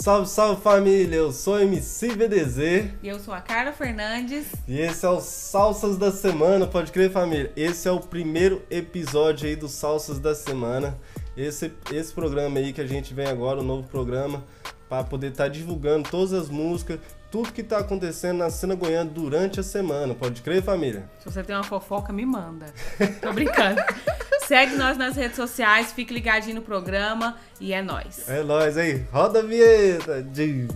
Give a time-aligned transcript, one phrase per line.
[0.00, 1.16] Salve, salve família!
[1.16, 2.90] Eu sou MC VDZ.
[3.02, 4.46] E eu sou a Carla Fernandes.
[4.66, 7.52] E esse é o Salsas da Semana, pode crer família?
[7.54, 10.96] Esse é o primeiro episódio aí do Salsas da Semana.
[11.36, 14.42] Esse, esse programa aí que a gente vem agora, o novo programa,
[14.88, 16.98] para poder estar tá divulgando todas as músicas,
[17.30, 20.14] tudo que tá acontecendo na cena goiana durante a semana.
[20.14, 21.10] Pode crer, família?
[21.18, 22.72] Se você tem uma fofoca, me manda.
[23.20, 23.82] Tô brincando.
[24.50, 28.28] Segue nós nas redes sociais, fique ligadinho no programa e é nós.
[28.28, 29.06] É nós aí.
[29.12, 30.20] Roda a vinheta.
[30.24, 30.66] De...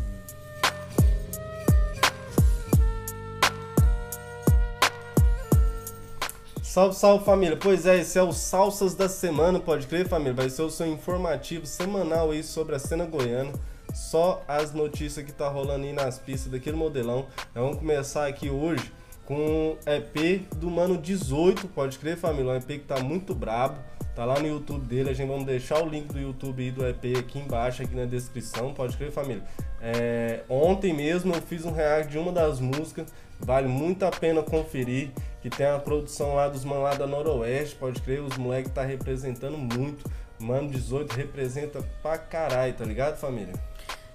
[6.63, 7.57] Salve, salve família!
[7.61, 10.35] Pois é, esse é o Salsas da Semana, pode crer família?
[10.35, 13.51] Vai ser o seu informativo semanal aí sobre a cena goiana
[13.93, 17.27] só as notícias que tá rolando aí nas pistas daquele modelão.
[17.53, 18.93] Nós vamos começar aqui hoje
[19.27, 23.79] com EP do Mano 18, pode crer família, um EP que tá muito brabo.
[24.15, 26.87] Tá lá no YouTube dele, a gente vamos deixar o link do YouTube aí do
[26.87, 29.43] EP aqui embaixo, aqui na descrição, pode crer família.
[29.83, 34.41] É, ontem mesmo eu fiz um react de uma das músicas, vale muito a pena
[34.41, 35.11] conferir,
[35.43, 38.83] que tem a produção lá dos man lá da Noroeste, pode crer, os moleques tá
[38.85, 40.09] representando muito.
[40.39, 43.55] Mano 18 representa pra caralho, tá ligado família?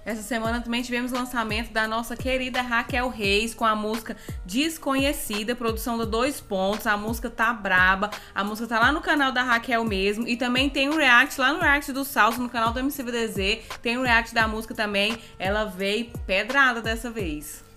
[0.04, 5.98] Essa semana também tivemos lançamento da nossa querida Raquel Reis com a música Desconhecida, produção
[5.98, 6.86] do Dois Pontos.
[6.86, 10.26] A música tá braba, a música tá lá no canal da Raquel mesmo.
[10.26, 13.62] E também tem um react lá no react do Salso, no canal do MCVDZ.
[13.82, 15.18] Tem um react da música também.
[15.38, 17.69] Ela veio pedrada dessa vez.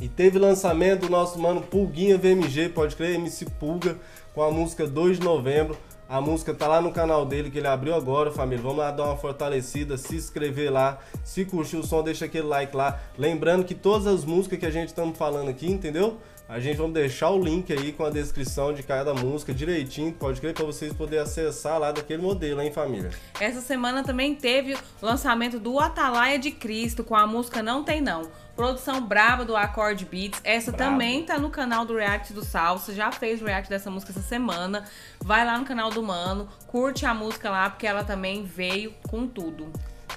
[0.00, 3.96] E teve lançamento do nosso mano Pulguinha VMG, pode crer, MC Pulga,
[4.34, 5.76] com a música 2 de novembro.
[6.06, 8.62] A música tá lá no canal dele que ele abriu agora, família.
[8.62, 10.98] Vamos lá dar uma fortalecida, se inscrever lá.
[11.24, 13.00] Se curtiu o som, deixa aquele like lá.
[13.16, 16.18] Lembrando que todas as músicas que a gente estamos falando aqui, entendeu?
[16.46, 20.42] A gente vai deixar o link aí com a descrição de cada música direitinho, pode
[20.42, 23.10] crer, para vocês poderem acessar lá daquele modelo, hein, família?
[23.40, 28.02] Essa semana também teve o lançamento do Atalaia de Cristo com a música Não Tem
[28.02, 28.28] Não.
[28.54, 30.38] Produção braba do Accord Beats.
[30.44, 30.92] Essa Bravo.
[30.92, 32.92] também tá no canal do React do Salsa.
[32.92, 34.84] Já fez o react dessa música essa semana.
[35.20, 39.26] Vai lá no canal do Mano, curte a música lá, porque ela também veio com
[39.26, 39.72] tudo.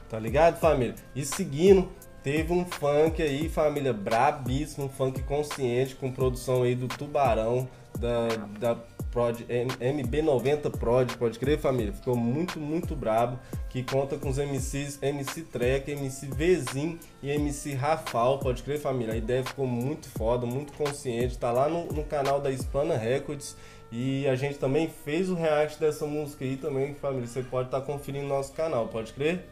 [0.09, 0.95] Tá ligado, família?
[1.15, 1.89] E seguindo,
[2.27, 8.27] teve um funk aí, família, brabíssimo, um funk consciente, com produção aí do Tubarão, da,
[8.59, 8.75] da
[9.09, 11.93] Prod, MB90 Prod, pode crer, família?
[11.93, 13.39] Ficou muito, muito brabo.
[13.69, 19.13] Que conta com os MCs MC Trek, MC Vezin e MC Rafal, pode crer, família?
[19.13, 21.37] A ideia ficou muito foda, muito consciente.
[21.37, 23.55] Tá lá no, no canal da Hispana Records.
[23.89, 27.25] E a gente também fez o react dessa música aí também, família.
[27.25, 29.47] Você pode estar tá conferindo no nosso canal, pode crer?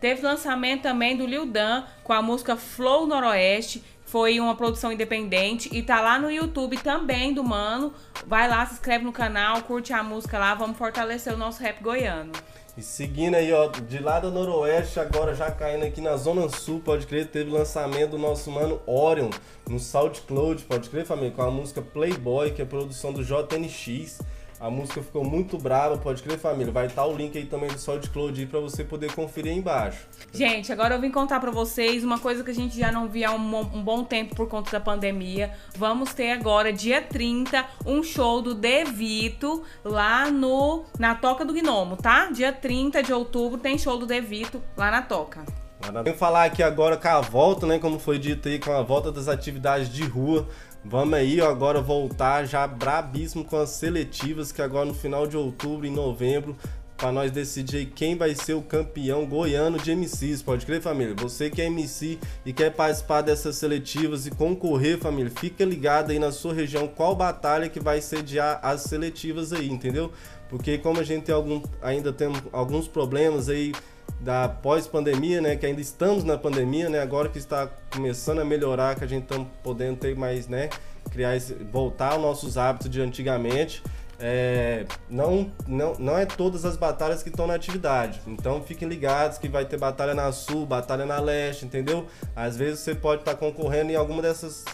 [0.00, 3.84] Teve lançamento também do Lil Dan com a música Flow Noroeste.
[4.06, 7.92] Foi uma produção independente e tá lá no YouTube também do Mano.
[8.26, 11.80] Vai lá, se inscreve no canal, curte a música lá, vamos fortalecer o nosso rap
[11.82, 12.32] goiano.
[12.76, 16.80] E seguindo aí, ó, de lá do Noroeste, agora já caindo aqui na Zona Sul,
[16.80, 19.30] pode crer, teve lançamento do nosso mano Orion
[19.68, 24.20] no SoundCloud, pode crer, família, com a música Playboy, que é produção do JNX.
[24.60, 26.70] A música ficou muito brava, pode crer, família.
[26.70, 29.58] Vai estar tá o link aí também do SoundCloud aí pra você poder conferir aí
[29.58, 30.06] embaixo.
[30.34, 33.30] Gente, agora eu vim contar pra vocês uma coisa que a gente já não via
[33.30, 35.50] há um, um bom tempo por conta da pandemia.
[35.74, 41.96] Vamos ter agora, dia 30, um show do Devito lá no na Toca do Gnomo,
[41.96, 42.30] tá?
[42.30, 45.42] Dia 30 de outubro tem show do Devito lá na Toca.
[45.82, 47.78] Vamos falar aqui agora com a volta, né?
[47.78, 50.46] Como foi dito aí, com a volta das atividades de rua.
[50.84, 55.36] Vamos aí ó, agora voltar já brabíssimo com as seletivas, que agora no final de
[55.36, 56.56] outubro e novembro,
[56.96, 60.42] para nós decidir quem vai ser o campeão goiano de MCs.
[60.42, 61.14] Pode crer, família?
[61.18, 66.18] Você que é MC e quer participar dessas seletivas e concorrer, família, fica ligado aí
[66.18, 70.12] na sua região qual batalha que vai sediar as seletivas aí, entendeu?
[70.48, 73.72] Porque como a gente tem algum, ainda tem alguns problemas aí
[74.20, 75.56] da pós-pandemia, né?
[75.56, 77.00] Que ainda estamos na pandemia, né?
[77.00, 80.68] Agora que está começando a melhorar, que a gente está podendo ter mais, né?
[81.10, 83.82] Criar esse, voltar aos nossos hábitos de antigamente.
[84.22, 88.20] É, não, não, não é todas as batalhas que estão na atividade.
[88.26, 92.06] Então fiquem ligados que vai ter batalha na sul, batalha na leste, entendeu?
[92.36, 94.66] Às vezes você pode estar tá concorrendo em alguma dessas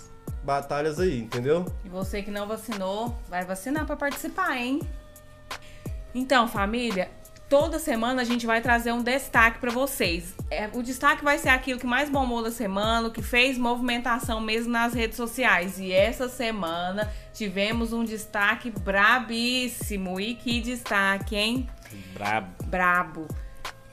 [0.42, 1.64] batalhas aí, entendeu?
[1.84, 4.80] E você que não vacinou, vai vacinar para participar, hein?
[6.12, 7.08] Então, família,
[7.48, 10.34] Toda semana a gente vai trazer um destaque para vocês.
[10.50, 14.40] É, o destaque vai ser aquilo que mais bombou da semana, o que fez movimentação
[14.40, 15.78] mesmo nas redes sociais.
[15.78, 20.18] E essa semana tivemos um destaque brabíssimo.
[20.18, 21.68] E que destaque, hein?
[22.14, 22.48] Brabo.
[22.64, 23.28] Brabo.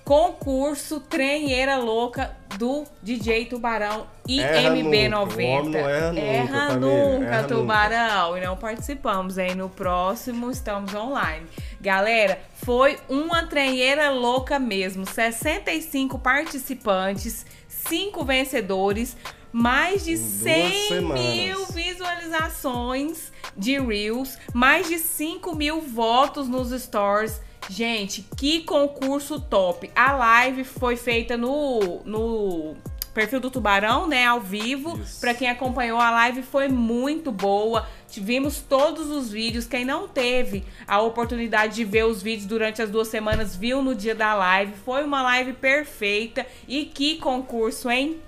[0.04, 5.76] Concurso Trenheira Louca do DJ Tubarão IMB90.
[5.76, 8.28] Erra nunca, erra nunca, erra Tubarão.
[8.28, 8.40] Nunca.
[8.40, 9.56] E não participamos, hein?
[9.56, 11.48] No próximo estamos online.
[11.84, 15.06] Galera, foi uma trenheira louca mesmo.
[15.06, 19.18] 65 participantes, cinco vencedores,
[19.52, 21.20] mais de Em duas 100 semanas.
[21.26, 27.42] mil visualizações de Reels, mais de 5 mil votos nos stores.
[27.70, 29.92] Gente, que concurso top!
[29.94, 32.78] A live foi feita no, no
[33.14, 35.00] perfil do Tubarão, né, ao vivo.
[35.20, 37.88] Pra quem acompanhou a live foi muito boa.
[38.16, 39.66] Vimos todos os vídeos.
[39.66, 43.96] Quem não teve a oportunidade de ver os vídeos durante as duas semanas, viu no
[43.96, 44.74] dia da live.
[44.86, 46.46] Foi uma live perfeita.
[46.68, 48.20] E que concurso, hein?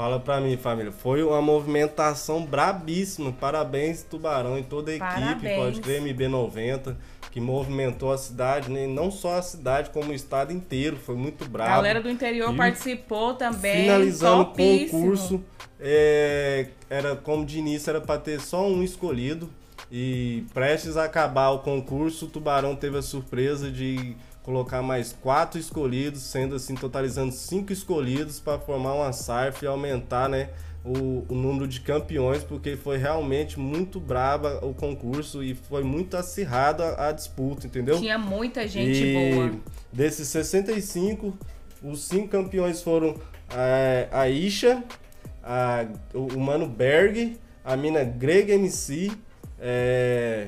[0.00, 0.90] Fala pra mim, família.
[0.90, 3.32] Foi uma movimentação brabíssima.
[3.32, 6.96] Parabéns, Tubarão, e toda a equipe, pode crer, MB90,
[7.30, 8.86] que movimentou a cidade, né?
[8.86, 10.96] não só a cidade, como o estado inteiro.
[10.96, 11.70] Foi muito A brabo.
[11.70, 13.82] galera do interior E participou também.
[13.82, 15.44] Finalizando o concurso,
[15.78, 19.50] é, era como de início era para ter só um escolhido
[19.92, 25.58] e prestes a acabar o concurso, o Tubarão teve a surpresa de colocar mais quatro
[25.58, 30.50] escolhidos, sendo assim totalizando cinco escolhidos para formar uma SARF e aumentar, né?
[30.82, 36.16] O, o número de campeões, porque foi realmente muito braba o concurso e foi muito
[36.16, 37.98] acirrada a disputa, entendeu?
[37.98, 39.52] Tinha muita gente e boa.
[39.92, 41.36] desses 65,
[41.82, 43.14] os cinco campeões foram
[43.54, 44.82] é, a Isha,
[45.44, 45.84] a,
[46.14, 49.12] o, Mano Berg, a mina Greg MC,
[49.58, 50.46] é,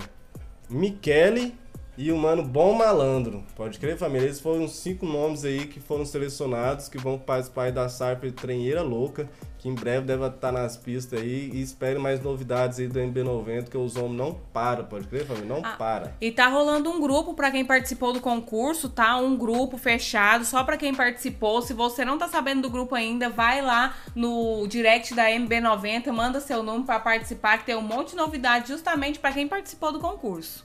[0.71, 1.55] Michele
[1.97, 3.45] e o Mano Bom Malandro.
[3.55, 4.27] Pode crer, família?
[4.27, 8.83] Esses foram os cinco nomes aí que foram selecionados, que vão participar da Sarp Trenheira
[8.83, 9.29] Louca,
[9.59, 11.51] que em breve deve estar nas pistas aí.
[11.53, 15.49] E espere mais novidades aí do NB90, que os homens não param, pode crer, família?
[15.49, 16.17] Não Ah, para.
[16.21, 19.17] E tá rolando um grupo pra quem participou do concurso, tá?
[19.19, 21.61] Um grupo fechado só pra quem participou.
[21.61, 26.41] Se você não tá sabendo do grupo ainda, vai lá no direct da MB90, manda
[26.41, 30.01] seu número pra participar, que tem um monte de novidade justamente pra quem participou do
[30.01, 30.65] concurso.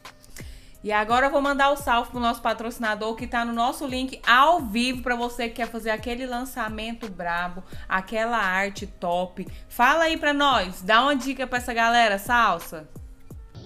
[0.88, 4.22] E agora eu vou mandar o salve pro nosso patrocinador que tá no nosso link
[4.26, 9.46] ao vivo pra você que quer fazer aquele lançamento brabo, aquela arte top.
[9.68, 12.88] Fala aí pra nós, dá uma dica pra essa galera, salsa.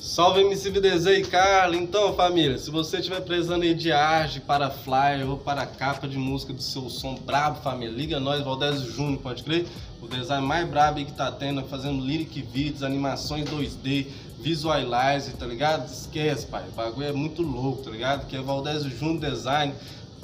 [0.02, 1.76] Salve MC VDZ e Carla!
[1.76, 6.18] Então, família, se você estiver precisando aí de arte para flyer ou para capa de
[6.18, 9.68] música do seu som brabo, família, liga nós, Valdésio Júnior, pode crer?
[10.02, 14.08] O design mais brabo aí que tá tendo, fazendo lyric vídeos, animações 2D,
[14.40, 15.88] visualizer, tá ligado?
[15.88, 18.26] Esquece, pai, o bagulho é muito louco, tá ligado?
[18.26, 19.72] Que é Valdésio Júnior Design,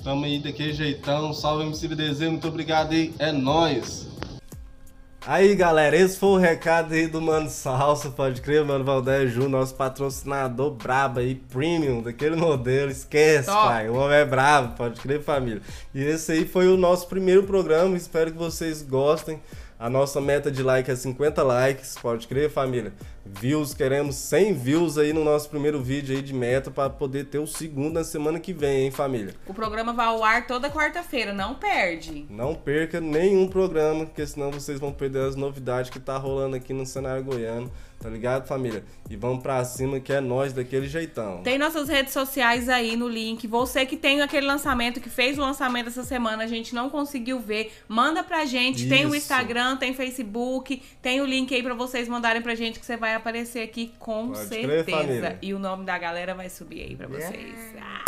[0.04, 4.07] tamo aí daquele jeitão, salve MC VDZ, muito obrigado aí, é nóis!
[5.30, 9.50] Aí galera, esse foi o recado aí do Mano Salsa, pode crer, Mano Valdez Júnior,
[9.60, 13.68] nosso patrocinador brabo aí, premium, daquele modelo, esquece, Top.
[13.68, 15.62] pai, o homem é brabo, pode crer, família.
[15.94, 19.42] E esse aí foi o nosso primeiro programa, espero que vocês gostem.
[19.78, 22.94] A nossa meta de like é 50 likes, pode crer, família.
[23.34, 27.40] Views, queremos 100 views aí no nosso primeiro vídeo aí de meta para poder ter
[27.40, 29.36] o segundo na semana que vem, hein, família.
[29.46, 32.26] O programa vai ao ar toda quarta-feira, não perde.
[32.30, 36.74] Não perca nenhum programa, porque senão vocês vão perder as novidades que tá rolando aqui
[36.74, 38.84] no cenário goiano, tá ligado, família?
[39.10, 41.42] E vamos pra cima que é nós daquele jeitão.
[41.44, 43.46] Tem nossas redes sociais aí no link.
[43.48, 47.40] Você que tem aquele lançamento, que fez o lançamento essa semana, a gente não conseguiu
[47.40, 48.88] ver, manda pra gente.
[48.88, 49.18] Tem o Isso.
[49.18, 53.16] Instagram, tem Facebook, tem o link aí pra vocês mandarem pra gente que você vai
[53.18, 54.98] aparecer aqui com Pode crer, certeza.
[54.98, 55.40] família.
[55.42, 57.34] e o nome da galera vai subir aí pra vocês.
[57.74, 58.02] Yeah.
[58.06, 58.07] Ah.